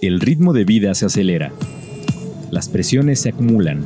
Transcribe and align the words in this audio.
El 0.00 0.20
ritmo 0.20 0.52
de 0.52 0.64
vida 0.64 0.94
se 0.94 1.06
acelera. 1.06 1.52
Las 2.52 2.68
presiones 2.68 3.18
se 3.20 3.30
acumulan. 3.30 3.84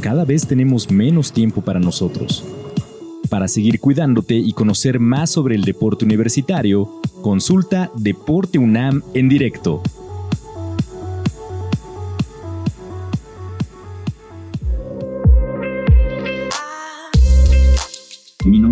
Cada 0.00 0.24
vez 0.24 0.46
tenemos 0.46 0.90
menos 0.90 1.30
tiempo 1.30 1.60
para 1.60 1.78
nosotros. 1.78 2.42
Para 3.28 3.46
seguir 3.46 3.80
cuidándote 3.80 4.34
y 4.34 4.54
conocer 4.54 5.00
más 5.00 5.28
sobre 5.28 5.56
el 5.56 5.64
deporte 5.64 6.06
universitario, 6.06 7.02
consulta 7.20 7.90
Deporte 7.96 8.58
UNAM 8.58 9.02
en 9.12 9.28
directo. 9.28 9.82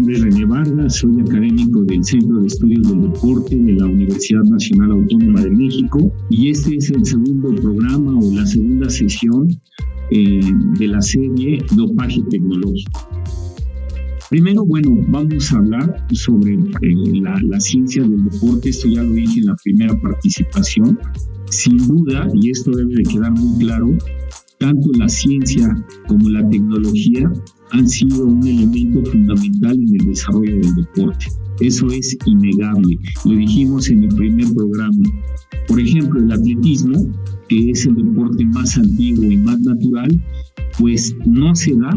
Nombre 0.02 0.16
es 0.16 0.22
René 0.24 0.44
Vargas, 0.46 0.96
soy 0.96 1.20
académico 1.20 1.84
del 1.84 2.04
Centro 2.04 2.40
de 2.40 2.48
Estudios 2.48 2.88
del 2.88 3.02
Deporte 3.02 3.56
de 3.56 3.72
la 3.74 3.86
Universidad 3.86 4.42
Nacional 4.42 4.90
Autónoma 4.90 5.42
de 5.42 5.50
México 5.50 6.12
y 6.28 6.50
este 6.50 6.74
es 6.74 6.90
el 6.90 7.06
segundo 7.06 7.54
programa 7.54 8.18
o 8.18 8.34
la 8.34 8.44
segunda 8.44 8.90
sesión 8.90 9.46
eh, 10.10 10.40
de 10.80 10.88
la 10.88 11.00
serie 11.00 11.62
Dopaje 11.76 12.20
Tecnológico. 12.30 13.08
Primero, 14.28 14.64
bueno, 14.66 14.90
vamos 15.06 15.52
a 15.52 15.58
hablar 15.58 16.04
sobre 16.10 16.54
eh, 16.54 17.20
la, 17.22 17.40
la 17.40 17.60
ciencia 17.60 18.02
del 18.02 18.24
deporte, 18.24 18.70
esto 18.70 18.88
ya 18.88 19.04
lo 19.04 19.12
dije 19.12 19.38
en 19.38 19.46
la 19.46 19.56
primera 19.62 20.00
participación. 20.00 20.98
Sin 21.48 21.76
duda, 21.76 22.26
y 22.34 22.50
esto 22.50 22.72
debe 22.72 22.94
de 22.96 23.02
quedar 23.04 23.30
muy 23.30 23.56
claro, 23.60 23.96
tanto 24.58 24.90
la 24.98 25.08
ciencia 25.08 25.68
como 26.08 26.28
la 26.28 26.48
tecnología 26.48 27.30
han 27.72 27.88
sido 27.88 28.26
un 28.26 28.46
elemento 28.46 29.02
fundamental 29.10 29.51
desarrollo 30.12 30.56
del 30.60 30.74
deporte. 30.74 31.26
Eso 31.60 31.86
es 31.88 32.16
innegable. 32.26 32.98
Lo 33.24 33.32
dijimos 33.32 33.88
en 33.90 34.04
el 34.04 34.14
primer 34.14 34.52
programa. 34.54 35.02
Por 35.68 35.80
ejemplo, 35.80 36.20
el 36.20 36.32
atletismo, 36.32 37.08
que 37.48 37.70
es 37.70 37.86
el 37.86 37.96
deporte 37.96 38.44
más 38.46 38.76
antiguo 38.76 39.30
y 39.30 39.36
más 39.36 39.60
natural, 39.60 40.20
pues 40.78 41.14
no 41.26 41.54
se 41.54 41.74
da 41.76 41.96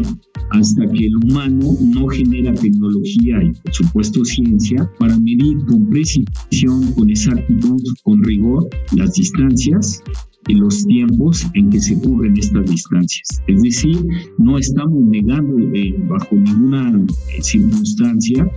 hasta 0.50 0.86
que 0.92 1.06
el 1.06 1.16
humano 1.16 1.72
no 1.94 2.06
genera 2.08 2.52
tecnología 2.54 3.42
y 3.42 3.52
por 3.52 3.74
supuesto 3.74 4.24
ciencia 4.24 4.88
para 4.98 5.18
medir 5.18 5.64
con 5.66 5.88
precisión, 5.88 6.92
con 6.94 7.10
exactitud, 7.10 7.82
con 8.04 8.22
rigor 8.22 8.68
las 8.94 9.14
distancias 9.14 10.02
y 10.48 10.54
los 10.54 10.84
tiempos 10.86 11.46
en 11.54 11.70
que 11.70 11.80
se 11.80 11.98
cubren 12.00 12.36
estas 12.36 12.70
distancias. 12.70 13.42
Es 13.46 13.62
decir, 13.62 13.98
no 14.38 14.58
estamos 14.58 15.02
negando 15.02 15.58
eh, 15.74 15.94
bajo 16.08 16.36
ninguna 16.36 17.04
eh, 17.30 17.42
circunstancia 17.42 18.50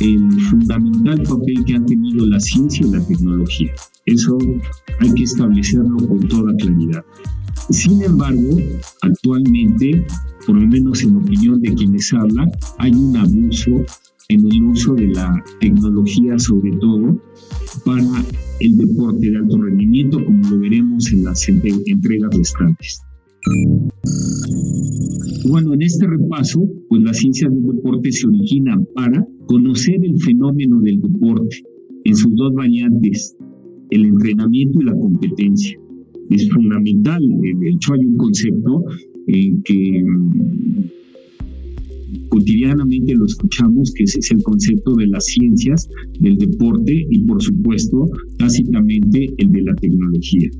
el 0.00 0.30
fundamental 0.50 1.22
papel 1.22 1.64
que 1.64 1.74
han 1.74 1.86
tenido 1.86 2.26
la 2.26 2.40
ciencia 2.40 2.86
y 2.86 2.90
la 2.90 3.06
tecnología. 3.06 3.72
Eso 4.04 4.38
hay 5.00 5.12
que 5.14 5.22
establecerlo 5.22 5.96
con 5.96 6.20
toda 6.28 6.54
claridad. 6.56 7.04
Sin 7.70 8.02
embargo, 8.02 8.56
actualmente, 9.02 10.04
por 10.46 10.56
lo 10.56 10.66
menos 10.66 11.02
en 11.02 11.16
opinión 11.16 11.60
de 11.60 11.74
quienes 11.74 12.12
hablan, 12.12 12.50
hay 12.78 12.92
un 12.92 13.16
abuso 13.16 13.84
en 14.28 14.46
el 14.46 14.62
uso 14.62 14.94
de 14.94 15.08
la 15.08 15.42
tecnología, 15.60 16.38
sobre 16.38 16.72
todo 16.80 17.20
para 17.84 18.24
el 18.60 18.76
deporte 18.76 19.30
de 19.30 19.36
alto 19.36 19.58
rendimiento, 19.62 20.24
como 20.24 20.48
lo 20.50 20.58
veremos 20.60 21.12
en 21.12 21.24
las 21.24 21.48
entregas 21.48 22.36
restantes. 22.36 23.00
Bueno, 25.48 25.74
en 25.74 25.82
este 25.82 26.06
repaso, 26.06 26.68
pues 26.88 27.02
la 27.02 27.14
ciencia 27.14 27.48
del 27.48 27.62
deporte 27.62 28.10
se 28.10 28.26
origina 28.26 28.80
para 28.94 29.24
conocer 29.46 30.04
el 30.04 30.18
fenómeno 30.20 30.80
del 30.80 31.00
deporte 31.00 31.62
en 32.04 32.16
sus 32.16 32.34
dos 32.34 32.52
variantes, 32.54 33.36
el 33.90 34.06
entrenamiento 34.06 34.80
y 34.80 34.84
la 34.84 34.98
competencia. 34.98 35.78
Es 36.30 36.50
fundamental, 36.50 37.22
de 37.22 37.68
hecho 37.70 37.94
hay 37.94 38.04
un 38.04 38.16
concepto 38.16 38.84
en 39.28 39.62
que 39.62 40.04
cotidianamente 42.28 43.14
lo 43.14 43.26
escuchamos, 43.26 43.92
que 43.92 44.04
ese 44.04 44.18
es 44.20 44.30
el 44.30 44.42
concepto 44.42 44.94
de 44.96 45.06
las 45.06 45.24
ciencias, 45.24 45.88
del 46.20 46.36
deporte 46.36 47.06
y 47.10 47.18
por 47.20 47.42
supuesto 47.42 48.08
tácitamente 48.38 49.28
el 49.38 49.52
de 49.52 49.62
la 49.62 49.74
tecnología. 49.76 50.50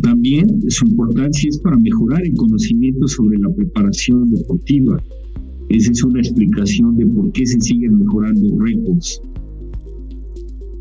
También 0.00 0.46
su 0.68 0.86
importancia 0.86 1.48
es 1.48 1.58
para 1.58 1.78
mejorar 1.78 2.22
el 2.24 2.34
conocimiento 2.34 3.06
sobre 3.08 3.38
la 3.38 3.50
preparación 3.54 4.30
deportiva. 4.30 5.02
Esa 5.68 5.92
es 5.92 6.02
una 6.02 6.20
explicación 6.20 6.96
de 6.96 7.06
por 7.06 7.30
qué 7.32 7.46
se 7.46 7.60
siguen 7.60 7.98
mejorando 7.98 8.58
récords. 8.58 9.20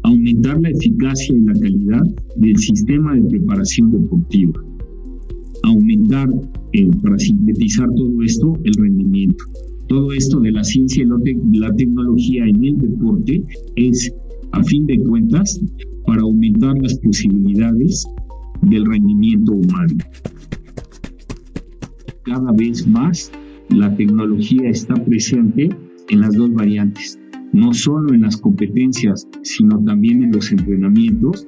Aumentar 0.03 0.59
la 0.61 0.69
eficacia 0.69 1.35
y 1.35 1.41
la 1.41 1.53
calidad 1.53 2.03
del 2.37 2.57
sistema 2.57 3.15
de 3.15 3.21
preparación 3.29 3.91
deportiva 3.91 4.61
aumentar, 5.63 6.29
eh, 6.73 6.89
para 7.01 7.17
sintetizar 7.17 7.87
todo 7.95 8.21
esto, 8.23 8.53
el 8.63 8.73
rendimiento. 8.73 9.43
Todo 9.87 10.13
esto 10.13 10.39
de 10.39 10.51
la 10.51 10.63
ciencia 10.63 11.03
y 11.03 11.59
la 11.59 11.73
tecnología 11.75 12.45
en 12.45 12.63
el 12.63 12.77
deporte 12.77 13.43
es, 13.75 14.11
a 14.51 14.63
fin 14.63 14.85
de 14.85 14.97
cuentas, 14.99 15.59
para 16.05 16.21
aumentar 16.21 16.75
las 16.81 16.97
posibilidades 16.99 18.05
del 18.61 18.85
rendimiento 18.85 19.53
humano. 19.53 19.95
Cada 22.23 22.51
vez 22.53 22.87
más 22.87 23.31
la 23.69 23.95
tecnología 23.95 24.69
está 24.69 24.95
presente 24.95 25.69
en 26.09 26.19
las 26.19 26.35
dos 26.35 26.53
variantes, 26.53 27.19
no 27.53 27.73
solo 27.73 28.13
en 28.13 28.21
las 28.21 28.37
competencias, 28.37 29.27
sino 29.43 29.83
también 29.83 30.23
en 30.23 30.31
los 30.31 30.51
entrenamientos 30.51 31.47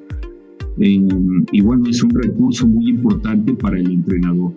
y 0.78 1.61
bueno, 1.61 1.85
es 1.89 2.03
un 2.03 2.11
recurso 2.11 2.67
muy 2.67 2.89
importante 2.89 3.53
para 3.53 3.79
el 3.79 3.89
entrenador. 3.91 4.53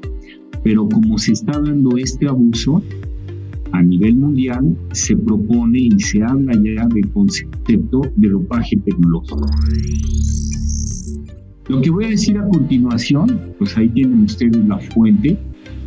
Pero 0.63 0.89
como 0.89 1.19
se 1.19 1.33
está 1.33 1.61
dando 1.61 1.97
este 1.97 2.27
abuso 2.27 2.83
a 3.73 3.83
nivel 3.83 4.17
mundial, 4.17 4.77
se 4.93 5.17
propone 5.17 5.79
y 5.81 6.01
se 6.01 6.23
habla 6.23 6.55
ya 6.55 6.87
del 6.89 7.09
concepto 7.11 8.03
de 8.17 8.29
dopaje 8.29 8.77
tecnológico. 8.77 9.47
Lo 11.69 11.81
que 11.81 11.91
voy 11.91 12.05
a 12.05 12.09
decir 12.09 12.39
a 12.39 12.49
continuación, 12.49 13.41
pues 13.59 13.77
ahí 13.77 13.89
tienen 13.89 14.23
ustedes 14.23 14.65
la 14.67 14.79
fuente, 14.79 15.37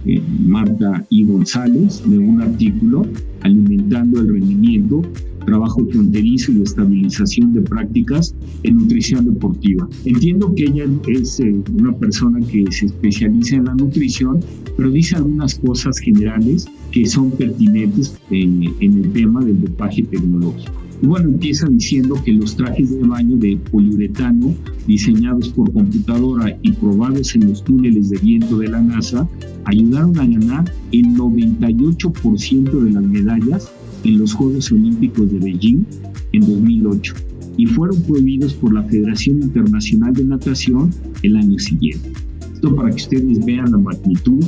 eh, 0.05 0.21
Marta 0.45 1.05
y 1.09 1.23
González, 1.23 2.03
de 2.05 2.17
un 2.19 2.41
artículo 2.41 3.05
alimentando 3.41 4.19
el 4.19 4.33
rendimiento 4.33 5.01
trabajo 5.49 5.85
fronterizo 5.91 6.51
y 6.51 6.61
estabilización 6.61 7.53
de 7.53 7.61
prácticas 7.61 8.35
en 8.63 8.77
nutrición 8.77 9.25
deportiva. 9.25 9.89
Entiendo 10.05 10.53
que 10.53 10.65
ella 10.65 10.85
es 11.07 11.39
eh, 11.39 11.55
una 11.77 11.97
persona 11.97 12.39
que 12.45 12.65
se 12.71 12.85
especializa 12.85 13.55
en 13.55 13.65
la 13.65 13.75
nutrición, 13.75 14.41
pero 14.77 14.91
dice 14.91 15.15
algunas 15.15 15.55
cosas 15.55 15.97
generales 15.97 16.67
que 16.91 17.05
son 17.05 17.31
pertinentes 17.31 18.15
en, 18.29 18.63
en 18.79 19.03
el 19.03 19.11
tema 19.11 19.43
del 19.43 19.61
dopaje 19.61 20.03
tecnológico. 20.03 20.71
bueno, 21.01 21.29
empieza 21.29 21.67
diciendo 21.67 22.15
que 22.23 22.33
los 22.33 22.55
trajes 22.55 22.91
de 22.91 23.07
baño 23.07 23.37
de 23.37 23.57
poliuretano 23.71 24.53
diseñados 24.85 25.49
por 25.49 25.71
computadora 25.71 26.57
y 26.61 26.73
probados 26.73 27.35
en 27.35 27.49
los 27.49 27.63
túneles 27.63 28.09
de 28.09 28.17
viento 28.17 28.57
de 28.59 28.67
la 28.67 28.81
NASA 28.81 29.27
ayudaron 29.65 30.17
a 30.19 30.25
ganar 30.25 30.65
el 30.91 31.05
98% 31.15 32.71
de 32.83 32.91
las 32.91 33.03
medallas 33.03 33.71
en 34.03 34.19
los 34.19 34.33
Juegos 34.33 34.71
Olímpicos 34.71 35.31
de 35.31 35.39
Beijing 35.39 35.85
en 36.31 36.41
2008 36.41 37.13
y 37.57 37.65
fueron 37.65 38.01
prohibidos 38.03 38.53
por 38.53 38.73
la 38.73 38.83
Federación 38.83 39.41
Internacional 39.41 40.13
de 40.13 40.23
Natación 40.23 40.91
el 41.23 41.35
año 41.35 41.59
siguiente. 41.59 42.11
Esto 42.53 42.73
para 42.75 42.89
que 42.89 42.95
ustedes 42.95 43.45
vean 43.45 43.71
la 43.71 43.77
magnitud 43.77 44.43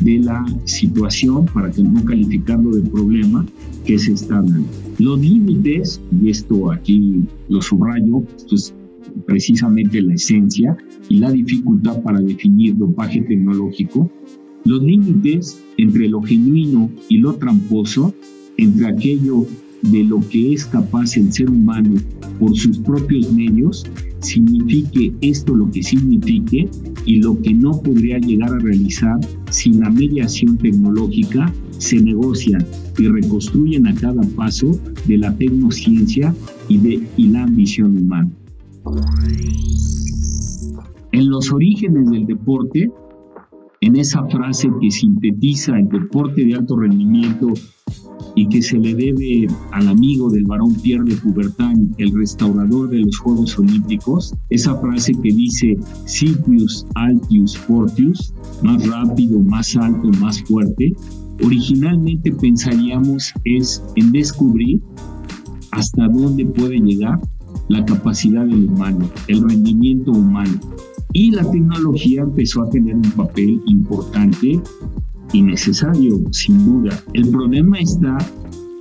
de 0.00 0.18
la 0.20 0.44
situación, 0.64 1.44
para 1.46 1.70
que 1.70 1.82
no 1.82 2.02
calificarlo 2.04 2.70
de 2.70 2.82
problema 2.88 3.44
que 3.84 3.98
se 3.98 4.12
está 4.12 4.36
dando. 4.36 4.64
Los 4.98 5.20
límites, 5.20 6.00
y 6.22 6.30
esto 6.30 6.72
aquí 6.72 7.24
lo 7.48 7.60
subrayo, 7.60 8.22
esto 8.36 8.54
es 8.54 8.74
precisamente 9.26 10.00
la 10.00 10.14
esencia 10.14 10.76
y 11.08 11.18
la 11.18 11.30
dificultad 11.30 12.02
para 12.02 12.20
definir 12.20 12.76
dopaje 12.76 13.20
tecnológico, 13.20 14.10
los 14.64 14.82
límites 14.82 15.58
entre 15.76 16.08
lo 16.08 16.22
genuino 16.22 16.90
y 17.08 17.18
lo 17.18 17.34
tramposo 17.34 18.14
entre 18.62 18.86
aquello 18.86 19.46
de 19.82 20.04
lo 20.04 20.20
que 20.28 20.52
es 20.52 20.66
capaz 20.66 21.16
el 21.16 21.32
ser 21.32 21.50
humano 21.50 21.94
por 22.38 22.56
sus 22.56 22.78
propios 22.78 23.32
medios, 23.32 23.86
signifique 24.20 25.12
esto 25.20 25.54
lo 25.54 25.70
que 25.70 25.82
signifique 25.82 26.68
y 27.06 27.16
lo 27.16 27.40
que 27.40 27.54
no 27.54 27.80
podría 27.80 28.18
llegar 28.18 28.52
a 28.52 28.58
realizar 28.58 29.18
sin 29.50 29.80
la 29.80 29.90
mediación 29.90 30.58
tecnológica, 30.58 31.52
se 31.78 32.00
negocian 32.00 32.64
y 32.98 33.08
reconstruyen 33.08 33.86
a 33.86 33.94
cada 33.94 34.22
paso 34.36 34.78
de 35.06 35.16
la 35.16 35.34
tecnociencia 35.34 36.34
y, 36.68 36.78
de, 36.78 37.02
y 37.16 37.28
la 37.28 37.44
ambición 37.44 37.96
humana. 37.96 38.30
En 41.12 41.30
los 41.30 41.50
orígenes 41.50 42.10
del 42.10 42.26
deporte, 42.26 42.90
en 43.80 43.96
esa 43.96 44.26
frase 44.26 44.68
que 44.80 44.90
sintetiza 44.90 45.78
el 45.78 45.88
deporte 45.88 46.44
de 46.44 46.54
alto 46.54 46.76
rendimiento 46.78 47.48
y 48.34 48.48
que 48.48 48.62
se 48.62 48.78
le 48.78 48.94
debe 48.94 49.48
al 49.72 49.88
amigo 49.88 50.30
del 50.30 50.44
varón 50.44 50.74
Pierre 50.74 51.04
de 51.04 51.16
Coubertin, 51.16 51.94
el 51.98 52.14
restaurador 52.14 52.90
de 52.90 52.98
los 53.00 53.18
Juegos 53.18 53.58
Olímpicos, 53.58 54.34
esa 54.50 54.74
frase 54.76 55.12
que 55.12 55.32
dice 55.32 55.78
Sitius 56.06 56.86
Altius 56.94 57.56
Fortius, 57.56 58.32
más 58.62 58.86
rápido, 58.86 59.38
más 59.40 59.76
alto, 59.76 60.08
más 60.20 60.42
fuerte, 60.42 60.92
originalmente 61.42 62.32
pensaríamos 62.32 63.32
es 63.44 63.82
en 63.96 64.12
descubrir 64.12 64.80
hasta 65.72 66.08
dónde 66.08 66.44
puede 66.46 66.78
llegar 66.78 67.20
la 67.68 67.84
capacidad 67.84 68.44
del 68.46 68.64
humano, 68.64 69.08
el 69.28 69.48
rendimiento 69.48 70.12
humano. 70.12 70.58
Y 71.12 71.32
la 71.32 71.48
tecnología 71.50 72.22
empezó 72.22 72.62
a 72.62 72.70
tener 72.70 72.94
un 72.94 73.10
papel 73.12 73.60
importante 73.66 74.60
y 75.32 75.42
necesario, 75.42 76.20
sin 76.32 76.64
duda. 76.64 77.02
El 77.14 77.28
problema 77.28 77.78
está 77.78 78.18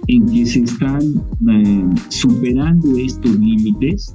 en 0.07 0.25
que 0.25 0.45
se 0.45 0.61
están 0.61 1.01
eh, 1.49 1.89
superando 2.09 2.97
estos 2.97 3.37
límites, 3.37 4.13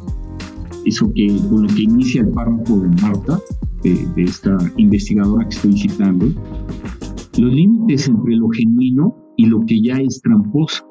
eso 0.84 1.10
que 1.14 1.28
con 1.48 1.62
lo 1.62 1.69
que 1.69 1.82
inicia 1.82 2.22
el 2.22 2.28
párrafo 2.28 2.81
de 2.81 2.88
Marta, 3.00 3.38
de, 3.82 4.06
de 4.16 4.22
esta 4.22 4.56
investigadora 4.76 5.48
que 5.48 5.54
estoy 5.54 5.78
citando, 5.78 6.26
los 7.38 7.52
límites 7.52 8.08
entre 8.08 8.36
lo 8.36 8.48
genuino 8.50 9.16
y 9.36 9.46
lo 9.46 9.64
que 9.66 9.81
ya 9.81 9.96
es 9.96 10.20
tramposo. 10.20 10.84